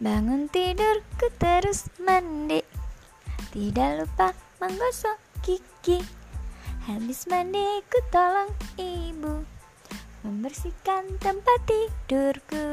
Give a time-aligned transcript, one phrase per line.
[0.00, 2.64] Bangun tidurku terus mandi.
[3.52, 6.00] Tidak lupa menggosok gigi.
[6.88, 8.48] Habis mandi ku tolong
[8.80, 9.44] ibu.
[10.24, 12.64] Membersihkan tempat tidurku.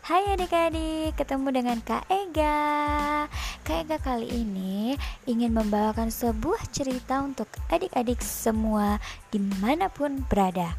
[0.00, 3.28] Hai adik-adik, ketemu dengan Kak Ega.
[3.60, 4.96] Kak Ega kali ini
[5.28, 8.96] ingin membawakan sebuah cerita untuk adik-adik semua
[9.28, 10.72] di mana pun berada.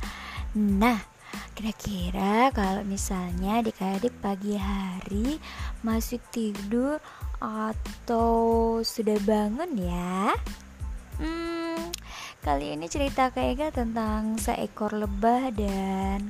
[0.57, 1.16] Nah,
[1.57, 5.41] kira-kira kalau misalnya adik-adik pagi hari
[5.81, 7.01] masih tidur
[7.41, 10.37] atau sudah bangun ya
[11.17, 11.89] Hmm,
[12.45, 16.29] Kali ini cerita Kak Ega tentang seekor lebah dan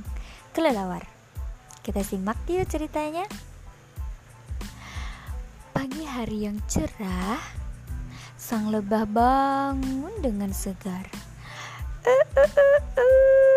[0.56, 1.04] kelelawar.
[1.84, 3.28] Kita simak yuk ceritanya.
[5.76, 7.36] Pagi hari yang cerah,
[8.40, 11.04] sang lebah bangun dengan segar.
[12.08, 13.47] Wah,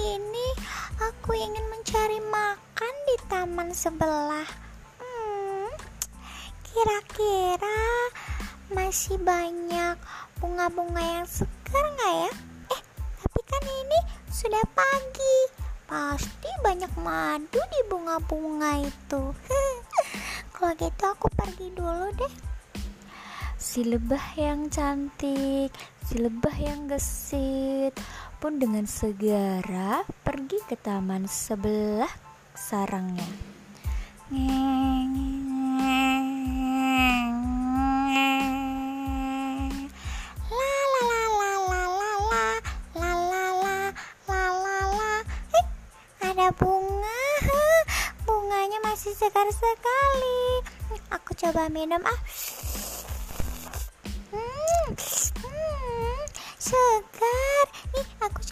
[0.00, 0.48] ini
[0.96, 4.48] aku ingin mencari makan di taman sebelah.
[4.96, 5.68] Hmm,
[6.64, 7.80] kira-kira
[8.72, 10.00] masih banyak
[10.40, 12.32] bunga-bunga yang segar nggak ya?
[12.72, 12.82] Eh,
[13.20, 13.98] tapi kan ini
[14.32, 15.38] sudah pagi.
[15.84, 19.22] Pasti banyak madu di bunga-bunga itu.
[20.54, 22.49] Kalau gitu aku pergi dulu deh.
[23.70, 25.70] Si lebah yang cantik,
[26.02, 27.94] si lebah yang gesit.
[28.42, 32.10] Pun dengan segera pergi ke taman sebelah
[32.50, 33.30] sarangnya.
[34.34, 35.14] Ngeng,
[46.58, 47.22] bunga
[48.26, 50.66] bunganya masih segar sekali.
[51.14, 52.18] Aku coba minum ah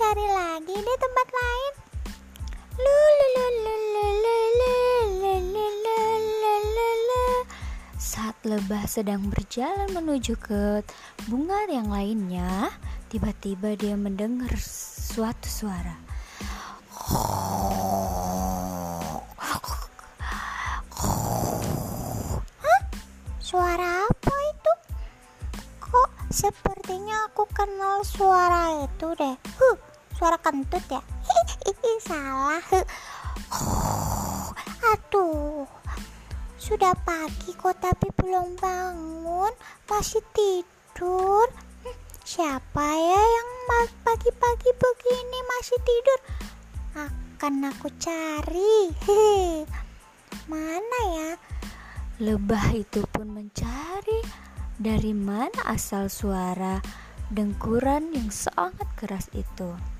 [0.08, 1.72] cari lagi deh tempat lain
[8.00, 10.80] saat lebah sedang berjalan menuju ke
[11.28, 12.72] bunga yang lainnya
[13.12, 16.00] tiba-tiba dia mendengar suatu suara
[23.44, 24.72] Suara apa itu?
[25.84, 29.36] Kok sepertinya aku kenal suara itu deh.
[29.56, 29.87] Huh,
[30.18, 30.98] suara kentut ya?
[31.98, 32.62] Salah.
[33.54, 34.50] Huh.
[34.94, 35.66] Aduh,
[36.58, 39.52] sudah pagi kok tapi belum bangun,
[39.90, 41.46] masih tidur.
[41.82, 43.48] Hmm, siapa ya yang
[44.06, 46.20] pagi-pagi begini masih tidur?
[46.96, 48.94] Akan aku cari.
[50.50, 51.30] Mana ya?
[52.22, 54.22] Lebah itu pun mencari
[54.78, 56.78] dari mana asal suara
[57.28, 59.97] dengkuran yang sangat keras itu.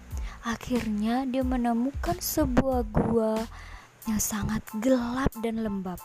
[0.49, 3.37] Akhirnya dia menemukan sebuah gua
[4.09, 6.01] yang sangat gelap dan lembab.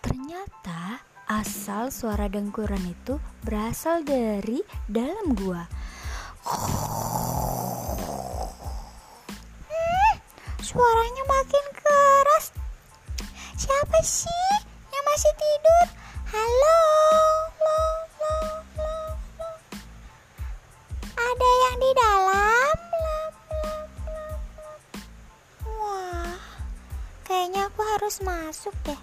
[0.00, 5.68] Ternyata asal suara dengkuran itu berasal dari dalam gua.
[9.68, 10.14] Hmm,
[10.64, 12.56] suaranya makin keras.
[13.60, 14.64] Siapa sih?
[15.06, 15.86] masih tidur?
[16.28, 16.80] Halo,
[17.56, 17.80] lo,
[18.20, 18.36] lo,
[18.76, 18.92] lo,
[19.40, 19.50] lo.
[21.16, 22.25] Ada yang di dalam?
[28.06, 29.00] Harus masuk deh.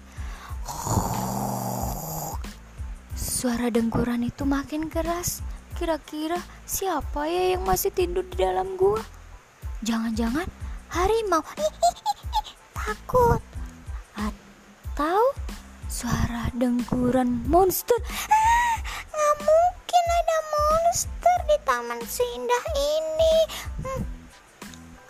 [3.12, 5.44] Suara dengkuran itu makin keras.
[5.76, 9.04] Kira-kira siapa ya yang masih tidur di dalam gua?
[9.84, 10.48] Jangan-jangan
[10.88, 11.44] harimau.
[12.80, 13.44] Takut.
[14.16, 15.36] Atau
[15.84, 18.00] Suara dengkuran monster.
[18.08, 23.36] Ah, nggak mungkin ada monster di taman seindah ini.
[23.84, 24.02] Hmm.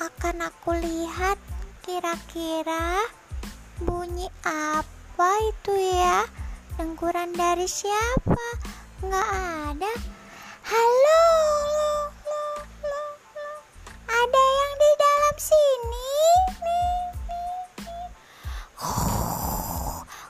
[0.02, 1.38] Akan aku lihat
[1.86, 3.06] kira-kira
[3.82, 6.22] bunyi apa itu ya?
[6.78, 8.46] Dengkuran dari siapa?
[9.02, 9.28] Nggak
[9.74, 9.92] ada.
[10.64, 11.22] Halo,
[11.74, 12.46] lo, lo,
[12.86, 13.02] lo,
[13.34, 13.50] lo.
[14.06, 16.10] Ada yang di dalam sini?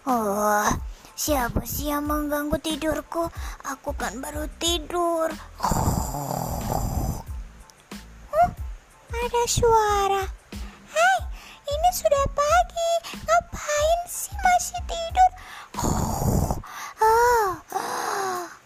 [0.05, 0.69] Oh,
[1.17, 3.32] siapa sih yang mengganggu tidurku?
[3.64, 5.32] Aku kan baru tidur.
[9.08, 10.44] Ada suara.
[11.75, 12.93] Ini sudah pagi.
[13.26, 15.31] Ngapain sih masih tidur?
[17.03, 17.59] Oh,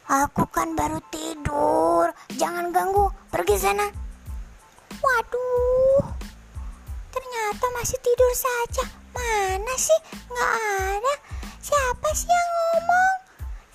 [0.05, 2.13] aku kan baru tidur.
[2.37, 3.09] Jangan ganggu.
[3.33, 3.89] Pergi sana.
[4.99, 6.05] Waduh,
[7.15, 8.85] ternyata masih tidur saja.
[9.17, 10.01] Mana sih?
[10.29, 10.53] Nggak
[10.93, 11.15] ada.
[11.63, 13.17] Siapa sih yang ngomong?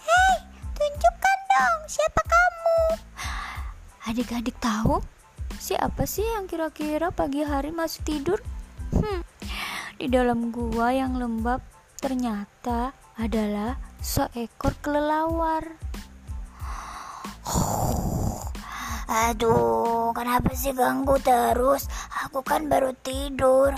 [0.04, 0.36] Hei,
[0.78, 2.80] tunjukkan dong siapa kamu.
[4.14, 5.00] Adik-adik tahu
[5.58, 8.40] siapa sih yang kira-kira pagi hari masih tidur?
[9.98, 11.62] Di dalam gua yang lembab
[12.01, 15.63] ternyata adalah seekor kelelawar.
[19.13, 21.86] Aduh, kenapa sih ganggu terus?
[22.25, 23.72] Aku kan baru tidur.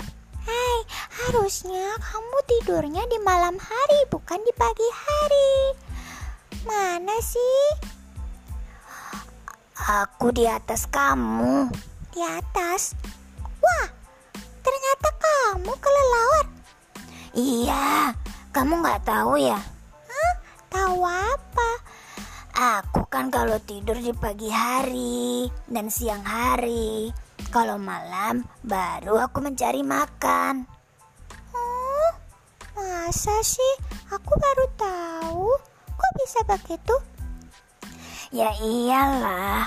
[0.46, 0.78] Hai,
[1.26, 5.54] harusnya kamu tidurnya di malam hari, bukan di pagi hari.
[6.64, 7.62] Mana sih?
[9.76, 11.68] Aku di atas kamu.
[12.16, 12.96] Di atas?
[15.56, 16.46] Kamu kelelawar.
[17.32, 18.12] Iya,
[18.52, 19.56] kamu nggak tahu ya?
[20.04, 20.32] Hah?
[20.68, 21.70] Tahu apa?
[22.52, 27.08] Aku kan kalau tidur di pagi hari dan siang hari.
[27.48, 30.68] Kalau malam baru aku mencari makan.
[31.56, 32.10] Oh,
[32.76, 33.74] masa sih?
[34.12, 35.56] Aku baru tahu.
[35.88, 36.96] Kok bisa begitu?
[38.28, 39.65] Ya iyalah.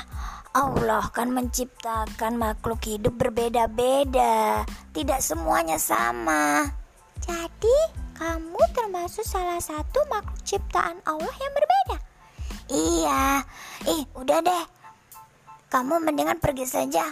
[0.60, 4.68] Allah kan menciptakan makhluk hidup berbeda-beda.
[4.92, 6.68] Tidak semuanya sama.
[7.24, 7.78] Jadi,
[8.20, 11.98] kamu termasuk salah satu makhluk ciptaan Allah yang berbeda.
[12.68, 13.24] Iya,
[13.88, 14.66] ih udah deh.
[15.72, 17.08] Kamu mendingan pergi saja.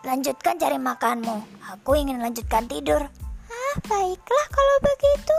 [0.00, 1.68] Lanjutkan cari makanmu.
[1.76, 3.04] Aku ingin lanjutkan tidur.
[3.52, 5.36] Ah, baiklah kalau begitu.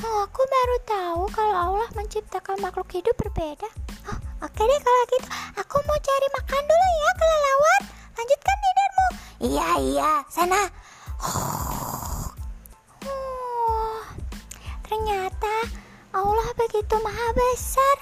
[0.00, 3.68] Oh, aku baru tahu kalau Allah menciptakan makhluk hidup berbeda.
[4.42, 5.28] Oke deh kalau gitu.
[5.54, 7.80] Aku mau cari makan dulu ya, kelelawar.
[8.18, 9.06] Lanjutkan tidurmu.
[9.38, 10.12] Iya, iya.
[10.26, 10.62] Sana.
[11.22, 12.26] Oh,
[14.82, 15.54] ternyata
[16.10, 17.96] Allah begitu maha besar.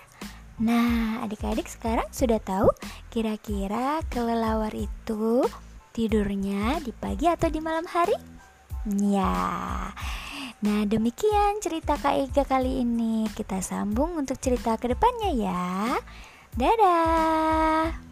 [0.60, 2.72] Nah, adik-adik sekarang sudah tahu
[3.12, 5.44] kira-kira kelelawar itu
[5.92, 8.16] tidurnya di pagi atau di malam hari?
[8.88, 9.92] Ya.
[10.60, 13.28] Nah, demikian cerita Kak Ega kali ini.
[13.32, 15.96] Kita sambung untuk cerita ke depannya ya.
[16.58, 18.10] Dadah!